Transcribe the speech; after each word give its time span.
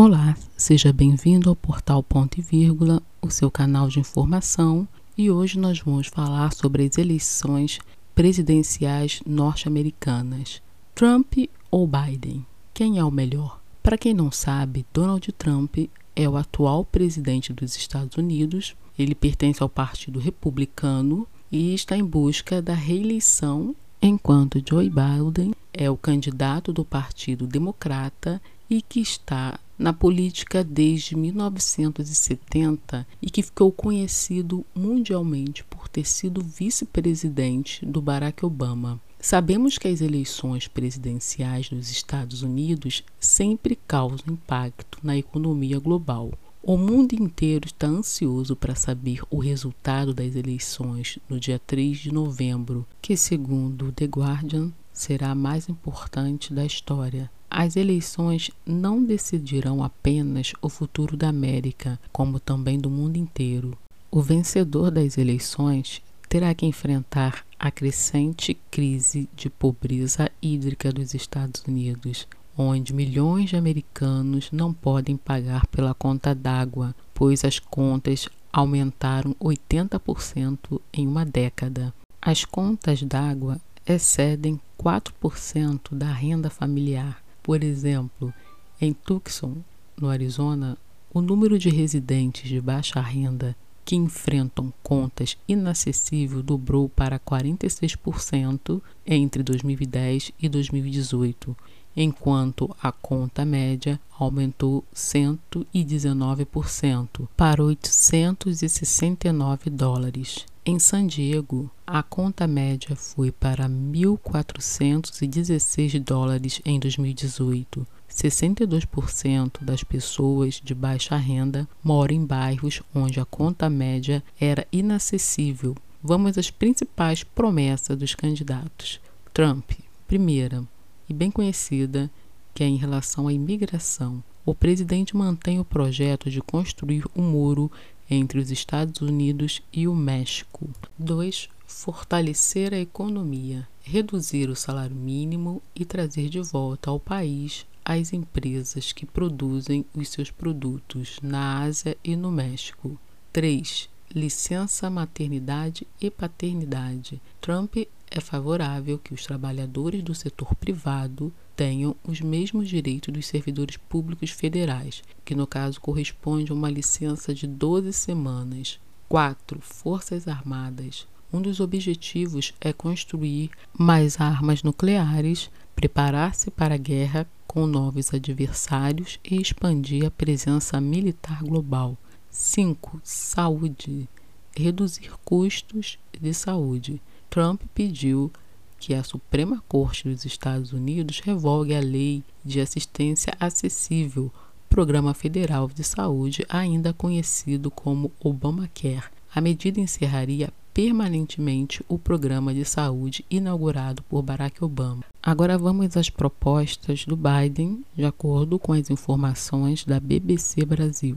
Olá, 0.00 0.36
seja 0.56 0.92
bem-vindo 0.92 1.50
ao 1.50 1.56
Portal 1.56 2.04
Ponto 2.04 2.38
e 2.38 2.40
Vírgula, 2.40 3.02
o 3.20 3.30
seu 3.30 3.50
canal 3.50 3.88
de 3.88 3.98
informação, 3.98 4.86
e 5.16 5.28
hoje 5.28 5.58
nós 5.58 5.80
vamos 5.80 6.06
falar 6.06 6.52
sobre 6.52 6.84
as 6.84 6.96
eleições 6.96 7.80
presidenciais 8.14 9.20
norte-americanas. 9.26 10.62
Trump 10.94 11.34
ou 11.68 11.84
Biden? 11.84 12.46
Quem 12.72 12.96
é 12.96 13.04
o 13.04 13.10
melhor? 13.10 13.60
Para 13.82 13.98
quem 13.98 14.14
não 14.14 14.30
sabe, 14.30 14.86
Donald 14.94 15.32
Trump 15.32 15.76
é 16.14 16.28
o 16.28 16.36
atual 16.36 16.84
presidente 16.84 17.52
dos 17.52 17.74
Estados 17.74 18.16
Unidos. 18.16 18.76
Ele 18.96 19.16
pertence 19.16 19.60
ao 19.60 19.68
Partido 19.68 20.20
Republicano 20.20 21.26
e 21.50 21.74
está 21.74 21.96
em 21.96 22.04
busca 22.04 22.62
da 22.62 22.72
reeleição, 22.72 23.74
enquanto 24.00 24.62
Joe 24.64 24.88
Biden 24.88 25.52
é 25.72 25.90
o 25.90 25.96
candidato 25.96 26.72
do 26.72 26.84
Partido 26.84 27.48
Democrata 27.48 28.40
e 28.70 28.80
que 28.80 29.00
está 29.00 29.58
na 29.78 29.92
política 29.92 30.64
desde 30.64 31.16
1970 31.16 33.06
e 33.22 33.30
que 33.30 33.42
ficou 33.42 33.70
conhecido 33.70 34.66
mundialmente 34.74 35.62
por 35.64 35.88
ter 35.88 36.04
sido 36.04 36.42
vice-presidente 36.42 37.86
do 37.86 38.02
Barack 38.02 38.44
Obama. 38.44 39.00
Sabemos 39.20 39.78
que 39.78 39.88
as 39.88 40.00
eleições 40.00 40.68
presidenciais 40.68 41.68
dos 41.68 41.90
Estados 41.90 42.42
Unidos 42.42 43.04
sempre 43.18 43.78
causam 43.86 44.34
impacto 44.34 44.98
na 45.02 45.16
economia 45.16 45.78
global. 45.78 46.32
O 46.62 46.76
mundo 46.76 47.14
inteiro 47.14 47.66
está 47.66 47.86
ansioso 47.86 48.54
para 48.54 48.74
saber 48.74 49.20
o 49.30 49.38
resultado 49.38 50.12
das 50.12 50.36
eleições 50.36 51.18
no 51.28 51.38
dia 51.38 51.58
3 51.58 51.98
de 51.98 52.12
novembro, 52.12 52.86
que, 53.00 53.16
segundo 53.16 53.92
The 53.92 54.04
Guardian, 54.04 54.72
será 54.92 55.30
a 55.30 55.34
mais 55.34 55.68
importante 55.68 56.52
da 56.52 56.64
história. 56.64 57.30
As 57.50 57.76
eleições 57.76 58.50
não 58.66 59.02
decidirão 59.02 59.82
apenas 59.82 60.52
o 60.60 60.68
futuro 60.68 61.16
da 61.16 61.30
América, 61.30 61.98
como 62.12 62.38
também 62.38 62.78
do 62.78 62.90
mundo 62.90 63.16
inteiro. 63.16 63.76
O 64.10 64.20
vencedor 64.20 64.90
das 64.90 65.16
eleições 65.16 66.02
terá 66.28 66.54
que 66.54 66.66
enfrentar 66.66 67.44
a 67.58 67.70
crescente 67.70 68.54
crise 68.70 69.28
de 69.34 69.48
pobreza 69.48 70.30
hídrica 70.42 70.92
dos 70.92 71.14
Estados 71.14 71.62
Unidos, 71.66 72.28
onde 72.56 72.92
milhões 72.92 73.48
de 73.48 73.56
americanos 73.56 74.50
não 74.52 74.72
podem 74.72 75.16
pagar 75.16 75.66
pela 75.68 75.94
conta 75.94 76.34
d'água, 76.34 76.94
pois 77.14 77.44
as 77.44 77.58
contas 77.58 78.28
aumentaram 78.52 79.34
80% 79.40 80.80
em 80.92 81.06
uma 81.06 81.24
década. 81.24 81.94
As 82.20 82.44
contas 82.44 83.02
d'água 83.02 83.58
excedem 83.86 84.60
4% 84.78 85.94
da 85.94 86.12
renda 86.12 86.50
familiar 86.50 87.22
por 87.48 87.64
exemplo, 87.64 88.32
em 88.78 88.92
Tucson, 88.92 89.56
no 89.98 90.10
Arizona, 90.10 90.76
o 91.10 91.22
número 91.22 91.58
de 91.58 91.70
residentes 91.70 92.46
de 92.46 92.60
baixa 92.60 93.00
renda 93.00 93.56
que 93.86 93.96
enfrentam 93.96 94.70
contas 94.82 95.38
inacessíveis 95.48 96.44
dobrou 96.44 96.90
para 96.90 97.18
46% 97.18 98.82
entre 99.06 99.42
2010 99.42 100.32
e 100.38 100.46
2018, 100.46 101.56
enquanto 101.96 102.68
a 102.82 102.92
conta 102.92 103.46
média 103.46 103.98
aumentou 104.18 104.84
119% 104.94 107.26
para 107.34 107.64
869 107.64 109.70
dólares. 109.70 110.44
Em 110.70 110.78
San 110.78 111.06
Diego, 111.06 111.70
a 111.86 112.02
conta 112.02 112.46
média 112.46 112.94
foi 112.94 113.32
para 113.32 113.66
1.416 113.66 115.98
dólares 115.98 116.60
em 116.62 116.78
2018. 116.78 117.86
62% 118.06 119.62
das 119.62 119.82
pessoas 119.82 120.60
de 120.62 120.74
baixa 120.74 121.16
renda 121.16 121.66
moram 121.82 122.16
em 122.16 122.26
bairros 122.26 122.82
onde 122.94 123.18
a 123.18 123.24
conta 123.24 123.70
média 123.70 124.22
era 124.38 124.68
inacessível. 124.70 125.74
Vamos 126.02 126.36
às 126.36 126.50
principais 126.50 127.24
promessas 127.24 127.96
dos 127.96 128.14
candidatos. 128.14 129.00
Trump, 129.32 129.70
primeira 130.06 130.62
e 131.08 131.14
bem 131.14 131.30
conhecida, 131.30 132.10
que 132.52 132.62
é 132.62 132.66
em 132.66 132.76
relação 132.76 133.26
à 133.26 133.32
imigração. 133.32 134.22
O 134.44 134.54
presidente 134.54 135.16
mantém 135.16 135.58
o 135.58 135.64
projeto 135.64 136.30
de 136.30 136.42
construir 136.42 137.06
um 137.16 137.22
muro 137.22 137.72
entre 138.10 138.38
os 138.38 138.50
Estados 138.50 139.00
Unidos 139.00 139.62
e 139.72 139.86
o 139.86 139.94
México. 139.94 140.68
2. 140.98 141.48
Fortalecer 141.66 142.72
a 142.72 142.78
economia, 142.78 143.68
reduzir 143.82 144.48
o 144.48 144.56
salário 144.56 144.96
mínimo 144.96 145.62
e 145.74 145.84
trazer 145.84 146.28
de 146.28 146.40
volta 146.40 146.90
ao 146.90 146.98
país 146.98 147.66
as 147.84 148.12
empresas 148.12 148.92
que 148.92 149.06
produzem 149.06 149.84
os 149.94 150.08
seus 150.10 150.30
produtos 150.30 151.18
na 151.22 151.62
Ásia 151.62 151.96
e 152.04 152.16
no 152.16 152.30
México. 152.30 152.98
3. 153.32 153.88
Licença 154.14 154.88
maternidade 154.90 155.86
e 156.00 156.10
paternidade. 156.10 157.20
Trump 157.40 157.76
é 158.10 158.20
favorável 158.20 158.98
que 158.98 159.14
os 159.14 159.24
trabalhadores 159.24 160.02
do 160.02 160.14
setor 160.14 160.54
privado 160.54 161.32
tenham 161.54 161.96
os 162.04 162.20
mesmos 162.20 162.68
direitos 162.68 163.12
dos 163.12 163.26
servidores 163.26 163.76
públicos 163.76 164.30
federais, 164.30 165.02
que 165.24 165.34
no 165.34 165.46
caso 165.46 165.80
corresponde 165.80 166.52
a 166.52 166.54
uma 166.54 166.70
licença 166.70 167.34
de 167.34 167.46
12 167.46 167.92
semanas. 167.92 168.78
4. 169.08 169.60
Forças 169.60 170.28
Armadas. 170.28 171.06
Um 171.32 171.42
dos 171.42 171.60
objetivos 171.60 172.54
é 172.60 172.72
construir 172.72 173.50
mais 173.76 174.20
armas 174.20 174.62
nucleares, 174.62 175.50
preparar-se 175.74 176.50
para 176.50 176.74
a 176.74 176.78
guerra 176.78 177.26
com 177.46 177.66
novos 177.66 178.12
adversários 178.12 179.18
e 179.24 179.40
expandir 179.40 180.06
a 180.06 180.10
presença 180.10 180.80
militar 180.80 181.42
global. 181.42 181.96
5. 182.30 183.00
Saúde. 183.02 184.08
Reduzir 184.56 185.12
custos 185.24 185.98
de 186.20 186.32
saúde. 186.34 187.00
Trump 187.30 187.62
pediu 187.74 188.30
que 188.78 188.94
a 188.94 189.02
Suprema 189.02 189.62
Corte 189.68 190.08
dos 190.08 190.24
Estados 190.24 190.72
Unidos 190.72 191.20
revogue 191.20 191.74
a 191.74 191.80
Lei 191.80 192.22
de 192.44 192.60
Assistência 192.60 193.32
Acessível, 193.38 194.32
Programa 194.68 195.14
Federal 195.14 195.68
de 195.68 195.82
Saúde, 195.82 196.46
ainda 196.48 196.92
conhecido 196.92 197.70
como 197.70 198.12
Obamacare. 198.20 199.10
A 199.34 199.40
medida 199.40 199.80
encerraria 199.80 200.52
permanentemente 200.72 201.84
o 201.88 201.98
programa 201.98 202.54
de 202.54 202.64
saúde 202.64 203.24
inaugurado 203.28 204.00
por 204.04 204.22
Barack 204.22 204.62
Obama. 204.62 205.04
Agora 205.20 205.58
vamos 205.58 205.96
às 205.96 206.08
propostas 206.08 207.04
do 207.04 207.16
Biden, 207.16 207.84
de 207.96 208.04
acordo 208.04 208.60
com 208.60 208.72
as 208.72 208.88
informações 208.88 209.84
da 209.84 209.98
BBC 209.98 210.64
Brasil. 210.64 211.16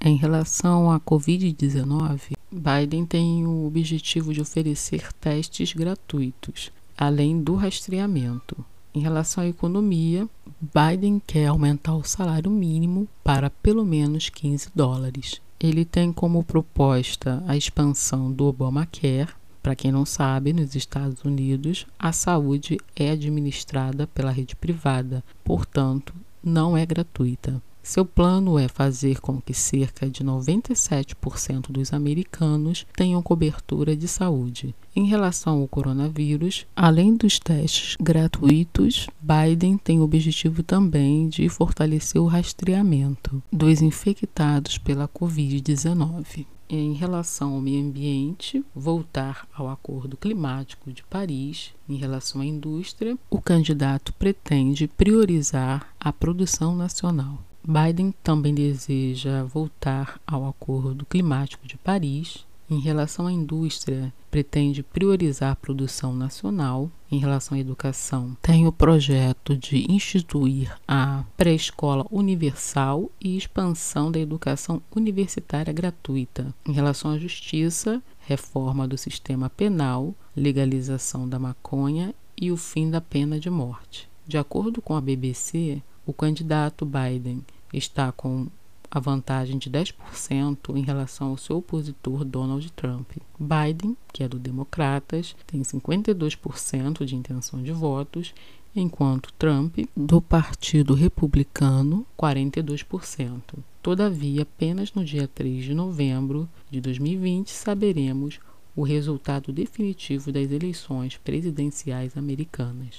Em 0.00 0.16
relação 0.16 0.90
à 0.90 0.98
Covid-19, 0.98 2.32
Biden 2.52 3.06
tem 3.06 3.46
o 3.46 3.66
objetivo 3.66 4.34
de 4.34 4.42
oferecer 4.42 5.10
testes 5.14 5.72
gratuitos 5.72 6.70
além 6.96 7.42
do 7.42 7.54
rastreamento. 7.54 8.64
Em 8.94 9.00
relação 9.00 9.42
à 9.42 9.48
economia, 9.48 10.28
Biden 10.60 11.20
quer 11.26 11.46
aumentar 11.46 11.94
o 11.94 12.04
salário 12.04 12.50
mínimo 12.50 13.08
para 13.24 13.48
pelo 13.48 13.84
menos 13.84 14.28
15 14.28 14.68
dólares. 14.74 15.40
Ele 15.58 15.84
tem 15.84 16.12
como 16.12 16.44
proposta 16.44 17.42
a 17.48 17.56
expansão 17.56 18.30
do 18.30 18.44
Obamacare. 18.44 19.30
Para 19.62 19.74
quem 19.74 19.90
não 19.90 20.04
sabe, 20.04 20.52
nos 20.52 20.74
Estados 20.74 21.24
Unidos, 21.24 21.86
a 21.98 22.12
saúde 22.12 22.78
é 22.94 23.10
administrada 23.10 24.06
pela 24.08 24.30
rede 24.30 24.54
privada, 24.54 25.24
portanto, 25.42 26.12
não 26.42 26.76
é 26.76 26.84
gratuita. 26.84 27.62
Seu 27.82 28.04
plano 28.04 28.58
é 28.58 28.68
fazer 28.68 29.20
com 29.20 29.40
que 29.40 29.52
cerca 29.52 30.08
de 30.08 30.22
97% 30.22 31.70
dos 31.70 31.92
americanos 31.92 32.86
tenham 32.94 33.20
cobertura 33.20 33.96
de 33.96 34.06
saúde. 34.06 34.74
Em 34.94 35.06
relação 35.06 35.60
ao 35.60 35.68
coronavírus, 35.68 36.64
além 36.76 37.16
dos 37.16 37.38
testes 37.40 37.96
gratuitos, 38.00 39.08
Biden 39.20 39.76
tem 39.76 39.98
o 39.98 40.04
objetivo 40.04 40.62
também 40.62 41.28
de 41.28 41.48
fortalecer 41.48 42.20
o 42.20 42.26
rastreamento 42.26 43.42
dos 43.52 43.82
infectados 43.82 44.78
pela 44.78 45.08
Covid-19 45.08 46.46
em 46.74 46.94
relação 46.94 47.52
ao 47.52 47.60
meio 47.60 47.84
ambiente, 47.84 48.64
voltar 48.74 49.46
ao 49.54 49.68
Acordo 49.68 50.16
Climático 50.16 50.90
de 50.90 51.02
Paris. 51.04 51.74
Em 51.86 51.96
relação 51.96 52.40
à 52.40 52.46
indústria, 52.46 53.18
o 53.28 53.42
candidato 53.42 54.10
pretende 54.14 54.88
priorizar 54.88 55.86
a 56.00 56.10
produção 56.10 56.74
nacional. 56.74 57.38
Biden 57.64 58.12
também 58.24 58.52
deseja 58.52 59.44
voltar 59.44 60.20
ao 60.26 60.48
Acordo 60.48 61.06
Climático 61.06 61.66
de 61.66 61.76
Paris. 61.76 62.44
Em 62.68 62.80
relação 62.80 63.26
à 63.26 63.32
indústria, 63.32 64.12
pretende 64.30 64.82
priorizar 64.82 65.52
a 65.52 65.56
produção 65.56 66.14
nacional. 66.14 66.90
Em 67.10 67.18
relação 67.18 67.56
à 67.56 67.60
educação, 67.60 68.36
tem 68.42 68.66
o 68.66 68.72
projeto 68.72 69.56
de 69.56 69.86
instituir 69.92 70.74
a 70.88 71.22
pré-escola 71.36 72.06
universal 72.10 73.10
e 73.20 73.36
expansão 73.36 74.10
da 74.10 74.18
educação 74.18 74.82
universitária 74.94 75.72
gratuita. 75.72 76.52
Em 76.66 76.72
relação 76.72 77.10
à 77.12 77.18
justiça, 77.18 78.02
reforma 78.20 78.88
do 78.88 78.98
sistema 78.98 79.50
penal, 79.50 80.14
legalização 80.34 81.28
da 81.28 81.38
maconha 81.38 82.14
e 82.40 82.50
o 82.50 82.56
fim 82.56 82.90
da 82.90 83.00
pena 83.00 83.38
de 83.38 83.50
morte. 83.50 84.08
De 84.26 84.38
acordo 84.38 84.80
com 84.80 84.96
a 84.96 85.00
BBC, 85.00 85.82
o 86.06 86.12
candidato 86.12 86.84
Biden 86.84 87.44
está 87.72 88.10
com 88.12 88.48
a 88.90 89.00
vantagem 89.00 89.56
de 89.56 89.70
10% 89.70 90.76
em 90.76 90.82
relação 90.82 91.28
ao 91.28 91.38
seu 91.38 91.56
opositor 91.56 92.24
Donald 92.24 92.70
Trump. 92.72 93.12
Biden, 93.40 93.96
que 94.12 94.22
é 94.22 94.28
do 94.28 94.38
Democratas, 94.38 95.34
tem 95.46 95.62
52% 95.62 97.04
de 97.04 97.16
intenção 97.16 97.62
de 97.62 97.72
votos, 97.72 98.34
enquanto 98.76 99.32
Trump, 99.34 99.78
do 99.96 100.20
Partido 100.20 100.92
Republicano, 100.92 102.06
42%. 102.18 103.40
Todavia, 103.82 104.42
apenas 104.42 104.92
no 104.92 105.04
dia 105.04 105.26
3 105.26 105.64
de 105.64 105.74
novembro 105.74 106.48
de 106.70 106.80
2020 106.80 107.50
saberemos 107.50 108.40
o 108.76 108.82
resultado 108.82 109.52
definitivo 109.52 110.30
das 110.30 110.50
eleições 110.50 111.16
presidenciais 111.16 112.16
americanas. 112.16 112.96